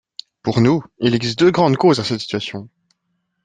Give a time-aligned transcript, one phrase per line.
[0.41, 2.67] Pour nous, il existe deux grandes causes à cette situation.